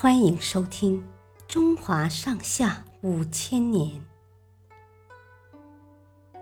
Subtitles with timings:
[0.00, 1.00] 欢迎收听
[1.48, 3.90] 《中华上下五千年》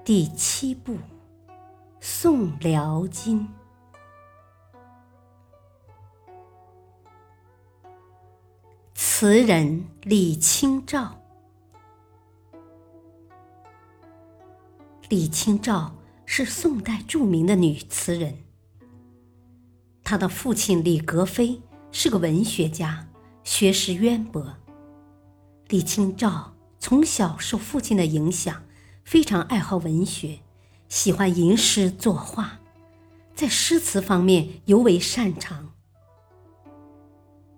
[0.05, 0.93] 第七部
[1.99, 3.49] 《宋辽金》。
[8.95, 11.19] 词人李清照。
[15.09, 15.97] 李清照
[16.27, 18.37] 是宋代著名的女词人。
[20.05, 23.09] 她的父亲李格非是个文学家，
[23.47, 24.57] 学识渊博。
[25.69, 28.65] 李清照从小受父亲的影响，
[29.05, 30.41] 非常爱好文学，
[30.89, 32.59] 喜欢吟诗作画，
[33.37, 35.73] 在诗词方面尤为擅长。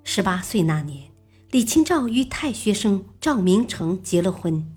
[0.04, 1.10] 十八岁那年，
[1.50, 4.76] 李清照与太学生赵明诚结了婚。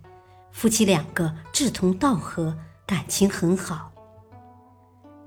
[0.54, 3.92] 夫妻两个志同道合，感情很好。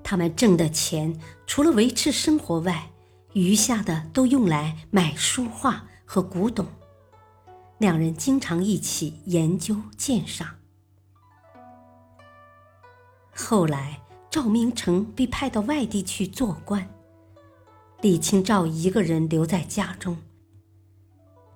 [0.03, 2.89] 他们挣的钱除了维持生活外，
[3.35, 6.65] 余下的都用来买书画和古董。
[7.77, 10.55] 两人经常一起研究鉴赏。
[13.35, 16.89] 后来，赵明诚被派到外地去做官，
[17.99, 20.17] 李清照一个人留在家中，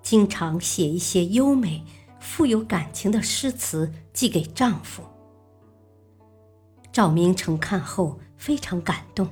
[0.02, 1.84] 经常写一些优美。
[2.18, 5.02] 富有感情的诗词寄给丈夫
[6.92, 9.26] 赵明诚，看后非常感动，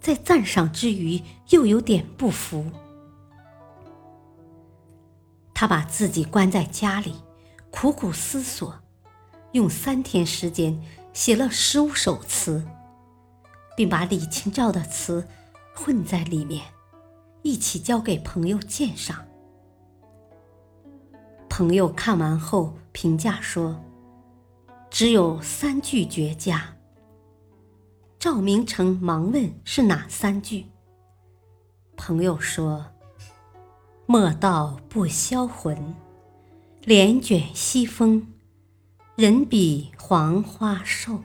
[0.00, 1.20] 在赞赏之余
[1.50, 2.64] 又有点不服。
[5.54, 7.14] 他把自己关在家里，
[7.70, 8.74] 苦苦思索，
[9.52, 12.66] 用三天时间写了十五首词，
[13.76, 15.28] 并把李清照的词
[15.74, 16.64] 混在里面，
[17.42, 19.26] 一起交给朋友鉴赏。
[21.50, 23.78] 朋友看完后评价说
[24.88, 26.74] ：“只有三句绝佳。”
[28.20, 30.66] 赵明诚忙问：“是哪三句？”
[31.96, 32.92] 朋友说
[34.04, 35.96] ：“莫道不销魂，
[36.82, 38.30] 帘卷西风，
[39.16, 41.24] 人比黄花瘦。”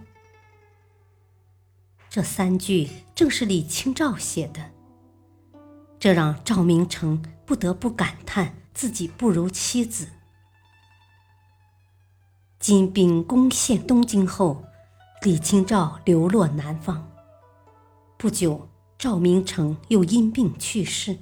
[2.09, 4.71] 这三句正是李清照写的，
[5.99, 10.07] 这让赵明诚不得不感叹自己不如妻子。
[12.57, 14.63] 金兵攻陷东京后，
[15.25, 17.11] 李清照流落南方。
[18.15, 21.17] 不久，赵明诚又因病去世。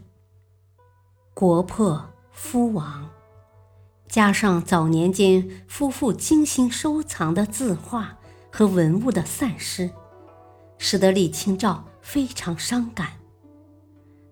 [1.33, 3.09] 国破夫亡，
[4.09, 8.17] 加上早年间夫妇精心收藏的字画
[8.51, 9.89] 和文物的散失，
[10.77, 13.13] 使得李清照非常伤感。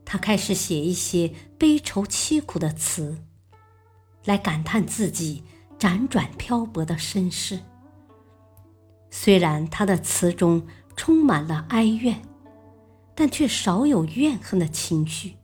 [0.04, 3.24] 他开始写一些悲愁凄苦的词，
[4.26, 5.46] 来感叹自己。
[5.80, 7.58] 辗转漂泊的身世。
[9.12, 12.24] 虽然他的词中充满了哀怨，
[13.14, 15.36] 但却少有怨恨的情绪，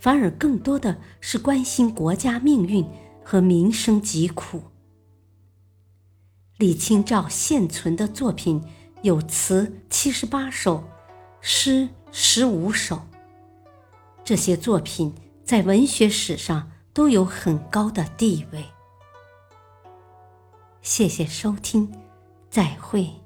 [0.00, 2.84] 反而更多的是关心国家命运
[3.22, 4.62] 和民生疾苦。
[6.56, 8.62] 李清照现存的作品
[9.02, 10.82] 有词七十八首，
[11.40, 13.02] 诗十五首。
[14.24, 18.64] 这些作品在文学史上都有很高的地位。
[20.80, 21.92] 谢谢收听，
[22.54, 23.23] 再会。